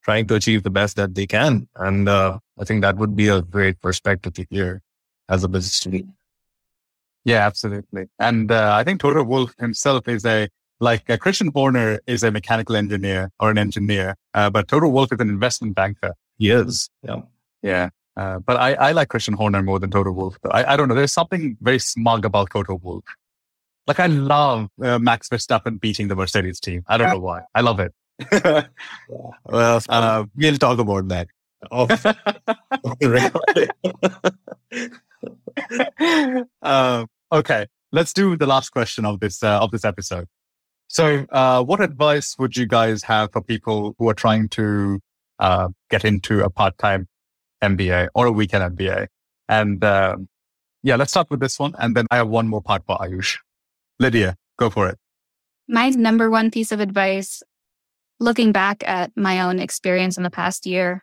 [0.03, 1.69] trying to achieve the best that they can.
[1.77, 4.83] And uh, I think that would be a great perspective to hear
[5.29, 6.11] as a business student.
[7.25, 8.07] Yeah, absolutely.
[8.19, 10.49] And uh, I think Toto Wolff himself is a
[10.81, 15.13] like uh, Christian Horner is a mechanical engineer or an engineer, uh, but Toto Wolff
[15.13, 16.15] is an investment banker.
[16.39, 16.89] He is.
[17.03, 17.21] Yeah.
[17.63, 17.91] Yeah.
[18.17, 20.39] Uh, but I, I like Christian Horner more than Toto Wolff.
[20.51, 20.95] I, I don't know.
[20.95, 23.05] There's something very smug about Toto Wolff.
[23.87, 26.83] Like I love uh, Max Verstappen beating the Mercedes team.
[26.87, 27.43] I don't know why.
[27.55, 27.93] I love it.
[29.45, 31.29] well, uh, we'll talk about that.
[36.63, 40.27] uh, okay, let's do the last question of this uh, of this episode.
[40.89, 45.01] So, uh, what advice would you guys have for people who are trying to
[45.39, 47.09] uh, get into a part time
[47.63, 49.09] MBA or a weekend MBA?
[49.49, 50.29] And um,
[50.83, 53.37] yeah, let's start with this one, and then I have one more part for Ayush.
[53.99, 54.99] Lydia, go for it.
[55.69, 57.43] My number one piece of advice,
[58.21, 61.03] looking back at my own experience in the past year,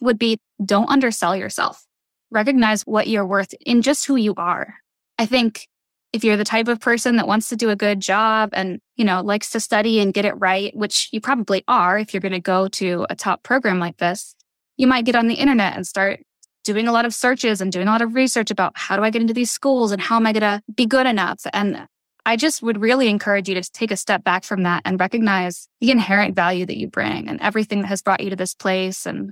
[0.00, 1.86] would be don't undersell yourself.
[2.30, 4.74] Recognize what you're worth in just who you are.
[5.18, 5.68] I think
[6.12, 9.04] if you're the type of person that wants to do a good job and, you
[9.04, 12.32] know, likes to study and get it right, which you probably are if you're going
[12.32, 14.34] to go to a top program like this,
[14.76, 16.20] you might get on the internet and start
[16.64, 19.10] doing a lot of searches and doing a lot of research about how do I
[19.10, 21.40] get into these schools and how am I going to be good enough?
[21.52, 21.86] And
[22.26, 25.68] I just would really encourage you to take a step back from that and recognize
[25.80, 29.06] the inherent value that you bring and everything that has brought you to this place
[29.06, 29.30] and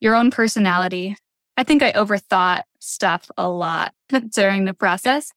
[0.00, 1.16] your own personality.
[1.56, 3.94] I think I overthought stuff a lot
[4.34, 5.30] during the process.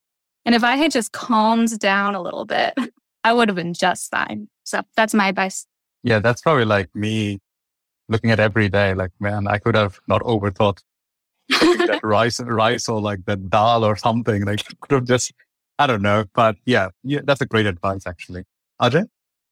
[0.43, 2.73] And if I had just calmed down a little bit,
[3.23, 4.47] I would have been just fine.
[4.63, 5.67] So that's my advice.
[6.01, 7.37] Yeah, that's probably like me
[8.09, 8.95] looking at every day.
[8.95, 10.81] Like, man, I could have not overthought
[11.49, 14.45] that rice, rice or like the dal or something.
[14.45, 15.31] Like, could have just
[15.79, 18.43] I don't know, but yeah, yeah, that's a great advice actually.
[18.81, 19.05] Ajay?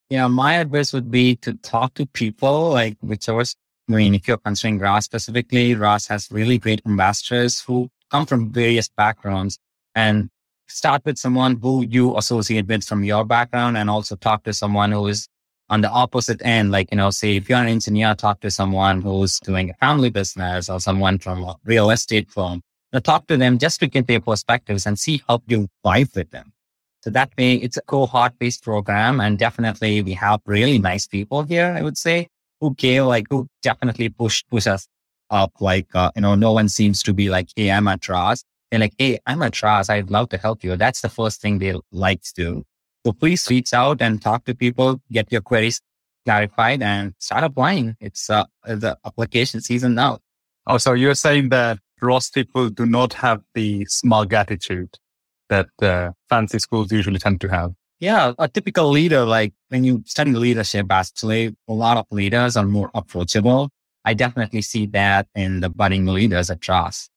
[0.09, 3.37] Yeah, my advice would be to talk to people like whichever.
[3.37, 3.55] I was
[3.87, 8.51] I mean, if you're considering Ross specifically, Ross has really great ambassadors who come from
[8.51, 9.59] various backgrounds
[9.93, 10.29] and
[10.67, 14.91] start with someone who you associate with from your background and also talk to someone
[14.91, 15.27] who is
[15.69, 16.71] on the opposite end.
[16.71, 20.09] Like, you know, say if you're an engineer, talk to someone who's doing a family
[20.09, 22.63] business or someone from a real estate firm
[23.01, 26.53] talk to them just to get their perspectives and see how you vibe with them.
[27.01, 29.21] So that way it's a cohort based program.
[29.21, 32.27] And definitely we have really nice people here, I would say,
[32.59, 34.87] who care, like, who definitely push, push us
[35.29, 35.51] up.
[35.59, 38.43] Like, uh, you know, no one seems to be like, Hey, I'm at Ross.
[38.71, 39.89] They're like, Hey, I'm at Ross.
[39.89, 40.75] I'd love to help you.
[40.75, 42.63] That's the first thing they like to do.
[43.05, 45.79] So please reach out and talk to people, get your queries
[46.25, 47.95] clarified and start applying.
[47.99, 50.19] It's uh, the application season now.
[50.65, 54.97] Oh, so you're saying that Ross people do not have the smug attitude
[55.49, 57.73] that uh, fancy schools usually tend to have.
[57.99, 62.65] Yeah, a typical leader, like when you study leadership, actually, a lot of leaders are
[62.65, 63.69] more approachable.
[64.03, 67.09] I definitely see that in the budding leaders at Ross.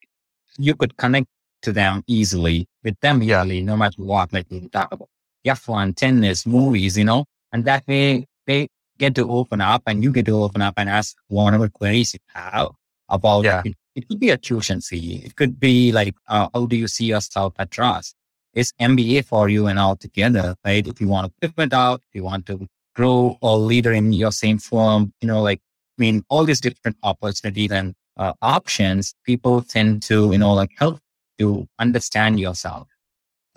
[0.57, 1.27] You could connect
[1.63, 5.09] to them easily with them easily, no matter what, like we talk about
[5.45, 10.13] F1, tennis, movies, you know, and that way they get to open up and you
[10.13, 12.69] get to open up and ask whatever queries you have
[13.09, 13.63] about Yeah.
[13.65, 13.75] it.
[13.95, 15.23] It could be a tuition fee.
[15.25, 18.15] It could be like, uh, how do you see yourself at Ross?
[18.55, 20.87] It's MBA for you and all together, right?
[20.87, 24.33] If you want to pivot out, if you want to grow or leader in your
[24.33, 25.61] same firm, you know, like,
[25.99, 30.71] I mean, all these different opportunities and uh, options, people tend to, you know, like
[30.79, 31.01] help
[31.39, 32.89] to understand yourself.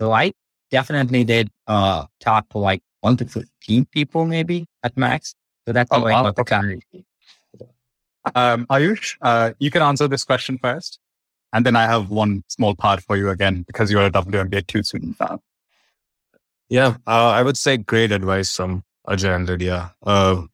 [0.00, 0.32] So I
[0.70, 5.34] definitely did uh, talk to like one to 15 people maybe at max.
[5.66, 6.22] So that's Oh, how I wow.
[6.24, 6.56] got the Okay.
[6.56, 7.04] clarity.
[8.34, 10.98] Um, Ayush, uh, you can answer this question first.
[11.52, 14.82] And then I have one small part for you again because you're a WMBA 2
[14.82, 15.40] student now.
[16.68, 19.94] Yeah, uh, I would say great advice from Ajay and Lydia.
[20.02, 20.44] Uh,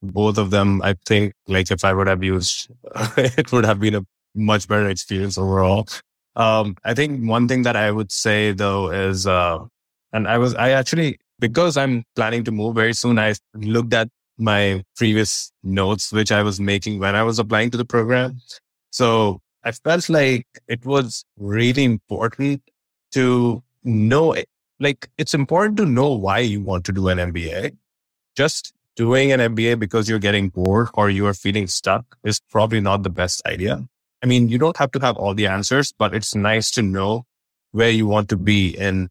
[0.00, 2.70] both of them, I think, like if I would have used,
[3.16, 5.88] it would have been a much better experience overall.
[6.36, 9.58] Um, I think one thing that I would say though is, uh,
[10.12, 14.08] and I was, I actually, because I'm planning to move very soon, I looked at
[14.38, 18.40] my previous notes, which I was making when I was applying to the program.
[18.90, 22.62] So I felt like it was really important
[23.12, 24.48] to know it.
[24.80, 27.76] Like it's important to know why you want to do an MBA.
[28.36, 32.80] Just doing an MBA because you're getting bored or you are feeling stuck is probably
[32.80, 33.86] not the best idea.
[34.22, 37.24] I mean, you don't have to have all the answers, but it's nice to know
[37.72, 39.08] where you want to be in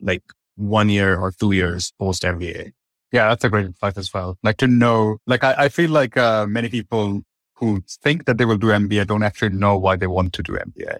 [0.00, 0.22] like
[0.56, 2.72] one year or two years post MBA.
[3.12, 4.38] Yeah, that's a great advice as well.
[4.42, 7.22] Like to know, like I, I feel like uh, many people
[7.56, 10.52] who think that they will do MBA don't actually know why they want to do
[10.52, 10.98] MBA.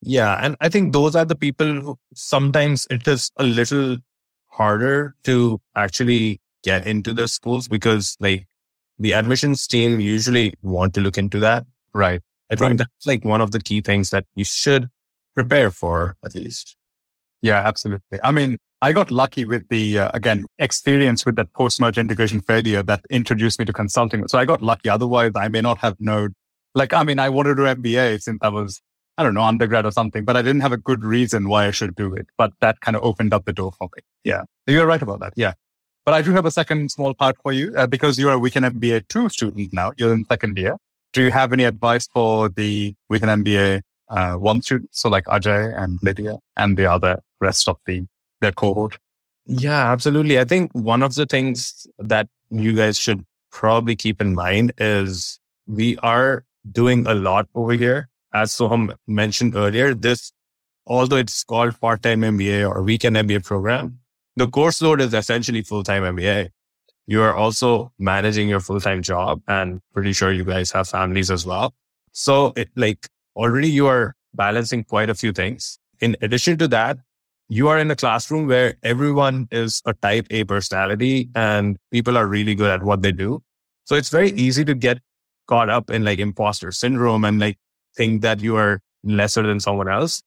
[0.00, 0.38] Yeah.
[0.42, 3.98] And I think those are the people who sometimes it is a little
[4.48, 8.46] harder to actually get into the schools because like
[8.98, 11.66] the admissions team usually want to look into that.
[11.92, 12.20] Right.
[12.50, 12.78] I think Right.
[12.78, 14.88] that's like one of the key things that you should
[15.34, 16.76] prepare for at least.
[17.42, 18.18] Yeah, absolutely.
[18.22, 22.82] I mean, I got lucky with the, uh, again, experience with that post-merge integration failure
[22.82, 24.28] that introduced me to consulting.
[24.28, 24.90] So I got lucky.
[24.90, 26.34] Otherwise, I may not have known,
[26.74, 28.82] like, I mean, I wanted to do MBA since I was,
[29.16, 31.70] I don't know, undergrad or something, but I didn't have a good reason why I
[31.70, 32.26] should do it.
[32.36, 34.02] But that kind of opened up the door for me.
[34.22, 34.42] Yeah.
[34.66, 35.32] You're right about that.
[35.34, 35.54] Yeah.
[36.04, 38.66] But I do have a second small part for you uh, because you're a Weekend
[38.66, 39.92] MBA two student now.
[39.96, 40.76] You're in second year.
[41.14, 44.90] Do you have any advice for the Weekend MBA uh, one student?
[44.92, 48.04] So like Ajay and Lydia and the other rest of the
[48.44, 48.98] their cohort.
[49.46, 50.38] Yeah, absolutely.
[50.38, 55.38] I think one of the things that you guys should probably keep in mind is
[55.66, 58.08] we are doing a lot over here.
[58.32, 60.32] As Soham mentioned earlier, this,
[60.86, 64.00] although it's called part-time MBA or weekend MBA program,
[64.36, 66.50] the course load is essentially full-time MBA.
[67.06, 71.46] You are also managing your full-time job and pretty sure you guys have families as
[71.46, 71.74] well.
[72.12, 75.78] So it like already you are balancing quite a few things.
[76.00, 76.98] In addition to that,
[77.48, 82.26] you are in a classroom where everyone is a type A personality and people are
[82.26, 83.42] really good at what they do.
[83.84, 84.98] So it's very easy to get
[85.46, 87.58] caught up in like imposter syndrome and like
[87.96, 90.22] think that you are lesser than someone else.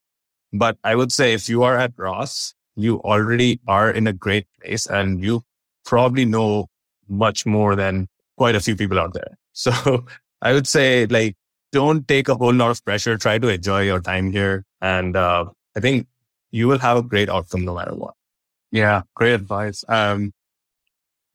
[0.54, 4.46] But I would say if you are at Ross, you already are in a great
[4.62, 5.42] place and you
[5.86, 6.68] probably know
[7.10, 9.38] much more than quite a few people out there.
[9.58, 10.06] So
[10.44, 11.36] I would say like,
[11.72, 13.18] don't take a whole lot of pressure.
[13.18, 14.66] Try to enjoy your time here.
[14.82, 16.06] And, uh, I think
[16.52, 18.14] you will have a great outcome no matter what.
[18.72, 19.84] Yeah, great advice.
[19.88, 20.34] Um,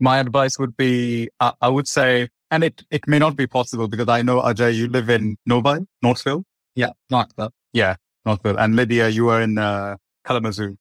[0.01, 3.89] my advice would be, uh, I would say, and it, it may not be possible
[3.89, 6.45] because I know Ajay, you live in Novi, Northville.
[6.75, 7.51] Yeah, not the
[8.27, 8.59] Northville.
[8.59, 9.97] And Lydia, you are in, uh,
[10.27, 10.77] Kalamazoo,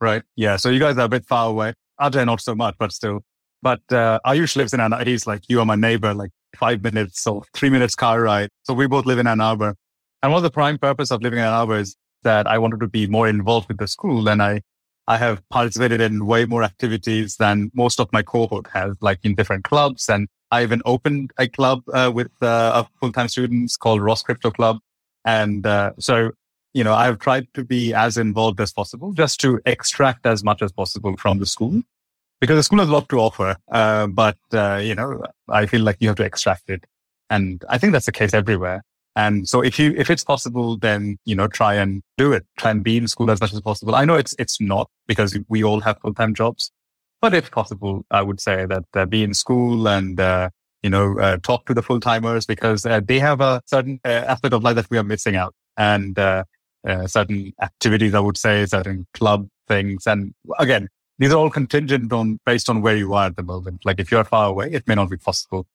[0.00, 0.22] right?
[0.36, 0.56] Yeah.
[0.56, 1.74] So you guys are a bit far away.
[2.00, 3.20] Ajay, not so much, but still.
[3.62, 5.08] But, uh, Ayush lives in Ann Arbor.
[5.08, 8.50] He's like, you are my neighbor, like five minutes or three minutes car ride.
[8.64, 9.74] So we both live in Ann Arbor.
[10.22, 12.80] And one of the prime purpose of living in Ann Arbor is that I wanted
[12.80, 14.62] to be more involved with the school and I,
[15.06, 19.34] I have participated in way more activities than most of my cohort has, like in
[19.34, 20.08] different clubs.
[20.08, 24.78] And I even opened a club uh, with uh, full-time students called Ross Crypto Club.
[25.24, 26.32] And uh, so,
[26.74, 30.62] you know, I've tried to be as involved as possible just to extract as much
[30.62, 31.82] as possible from the school
[32.40, 33.56] because the school has a lot to offer.
[33.70, 36.84] Uh, but, uh, you know, I feel like you have to extract it.
[37.30, 38.82] And I think that's the case everywhere.
[39.18, 42.46] And so if you, if it's possible, then, you know, try and do it.
[42.56, 43.96] Try and be in school as much as possible.
[43.96, 46.70] I know it's, it's not because we all have full-time jobs,
[47.20, 50.50] but if possible, I would say that uh, be in school and, uh,
[50.84, 54.08] you know, uh, talk to the full timers because uh, they have a certain uh,
[54.32, 56.44] aspect of life that we are missing out and uh,
[57.06, 60.06] certain activities, I would say, certain club things.
[60.06, 60.86] And again,
[61.18, 63.84] these are all contingent on based on where you are at the moment.
[63.84, 65.66] Like if you're far away, it may not be possible.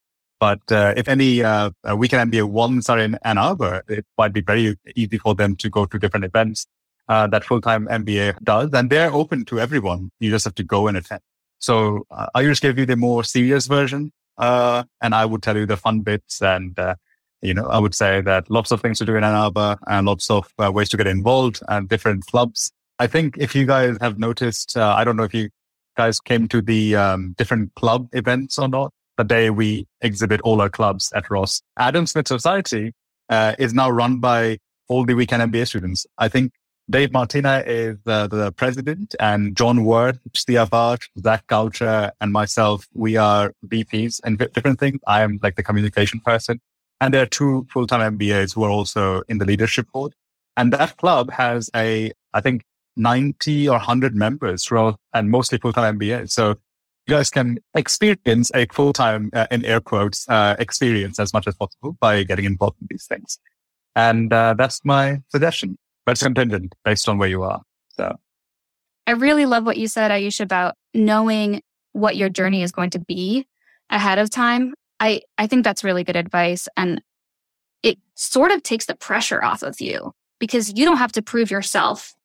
[0.43, 4.41] But uh, if any uh, weekend MBA ones are in Ann Arbor, it might be
[4.41, 6.67] very easy for them to go to different events
[7.07, 10.11] uh, that full-time MBA does, and they're open to everyone.
[10.19, 11.21] You just have to go and attend.
[11.59, 15.55] So uh, I just give you the more serious version, uh, and I would tell
[15.55, 16.41] you the fun bits.
[16.41, 16.95] And uh,
[17.41, 20.05] you know, I would say that lots of things to do in Ann Arbor and
[20.05, 22.69] lots of uh, ways to get involved and different clubs.
[22.99, 25.51] I think if you guys have noticed, uh, I don't know if you
[25.95, 28.91] guys came to the um, different club events or not.
[29.17, 32.93] The day we exhibit all our clubs at Ross, Adam Smith Society
[33.29, 34.57] uh, is now run by
[34.87, 36.05] all the weekend MBA students.
[36.17, 36.51] I think
[36.89, 43.15] Dave Martina is uh, the president and John Worth, CFR, Zach Culture and myself, we
[43.15, 44.99] are VPs and different things.
[45.07, 46.59] I am like the communication person.
[46.99, 50.13] And there are two full-time MBAs who are also in the leadership board.
[50.57, 52.63] And that club has a, I think,
[52.95, 56.31] 90 or 100 members throughout and mostly full-time MBAs.
[56.31, 56.55] So
[57.07, 61.55] you guys can experience a full-time, uh, in air quotes, uh, experience as much as
[61.55, 63.39] possible by getting involved in these things.
[63.95, 67.61] And uh, that's my suggestion but it's contingent based on where you are.
[67.89, 68.17] So
[69.07, 71.61] I really love what you said, Ayush, about knowing
[71.93, 73.47] what your journey is going to be
[73.89, 74.73] ahead of time.
[74.99, 76.67] I, I think that's really good advice.
[76.77, 77.01] And
[77.81, 81.51] it sort of takes the pressure off of you because you don't have to prove
[81.51, 82.15] yourself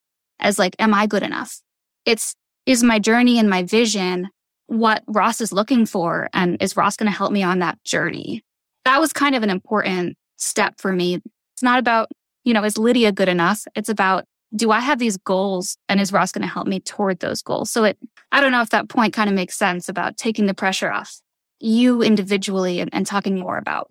[0.41, 1.61] as like, am I good enough?
[2.05, 2.35] It's,
[2.66, 4.29] is my journey and my vision
[4.68, 6.28] what Ross is looking for?
[6.32, 8.42] And is Ross going to help me on that journey?
[8.84, 11.20] That was kind of an important step for me.
[11.54, 12.08] It's not about
[12.48, 13.66] you know, is Lydia good enough?
[13.74, 14.24] It's about,
[14.56, 17.70] do I have these goals and is Ross going to help me toward those goals?
[17.70, 17.98] So it,
[18.32, 21.20] I don't know if that point kind of makes sense about taking the pressure off
[21.60, 23.88] you individually and, and talking more about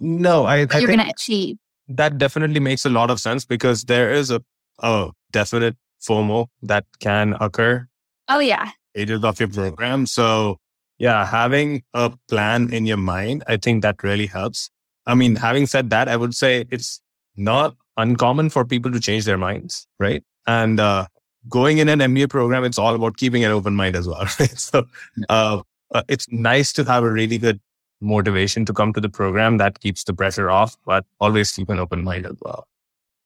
[0.00, 1.56] no, I, I you're going to achieve.
[1.88, 4.40] That definitely makes a lot of sense because there is a,
[4.78, 7.86] a definite FOMO that can occur.
[8.28, 8.70] Oh, yeah.
[8.98, 10.06] Ages of your program.
[10.06, 10.58] So
[10.98, 14.70] yeah, having a plan in your mind, I think that really helps.
[15.06, 17.00] I mean, having said that, I would say it's
[17.36, 20.22] not uncommon for people to change their minds, right?
[20.46, 21.06] And uh,
[21.48, 24.58] going in an MBA program, it's all about keeping an open mind as well, right?
[24.58, 24.86] So
[25.28, 25.62] uh,
[25.94, 27.60] uh, it's nice to have a really good
[28.00, 31.78] motivation to come to the program that keeps the pressure off, but always keep an
[31.78, 32.66] open mind as well.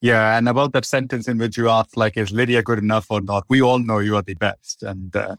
[0.01, 3.20] Yeah, and about that sentence in which you asked, like, is Lydia good enough or
[3.20, 3.45] not?
[3.49, 5.37] We all know you are the best, and uh,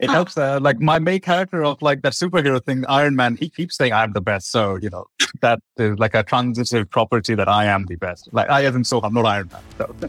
[0.00, 0.12] it Oh.
[0.12, 0.36] helps.
[0.38, 3.92] Uh, like my main character of like that superhero thing, Iron Man, he keeps saying
[3.92, 4.50] I'm the best.
[4.50, 5.06] So you know
[5.40, 8.28] that is like a transitive property that I am the best.
[8.32, 9.62] Like I am so I'm not Iron Man.
[9.78, 9.94] So.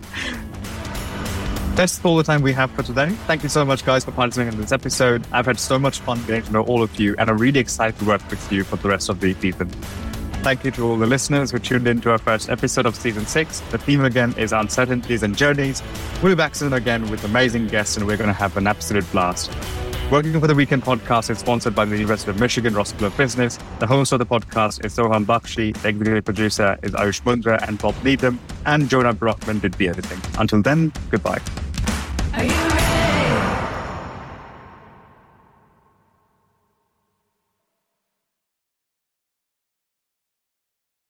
[1.75, 3.09] That's all the time we have for today.
[3.25, 5.25] Thank you so much, guys, for participating in this episode.
[5.31, 7.97] I've had so much fun getting to know all of you, and I'm really excited
[7.99, 9.71] to work with you for the rest of the season.
[10.41, 13.25] Thank you to all the listeners who tuned in to our first episode of season
[13.25, 13.59] six.
[13.71, 15.83] The theme again is uncertainties and journeys.
[16.23, 19.09] We'll be back soon again with amazing guests, and we're going to have an absolute
[19.11, 19.51] blast.
[20.09, 23.17] Working for the Weekend podcast is sponsored by the University of Michigan Ross School of
[23.17, 23.59] Business.
[23.79, 25.75] The host of the podcast is Soham Bakshi.
[25.81, 28.39] The executive producer is Ayush Mundra and Bob Needham.
[28.65, 30.19] And Jonah Brockman did the editing.
[30.39, 31.41] Until then, goodbye.